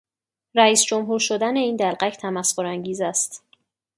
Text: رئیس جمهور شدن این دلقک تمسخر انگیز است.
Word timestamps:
رئیس 0.55 0.83
جمهور 0.85 1.19
شدن 1.19 1.55
این 1.55 1.75
دلقک 1.75 2.17
تمسخر 2.17 2.65
انگیز 2.65 3.01
است. 3.01 3.43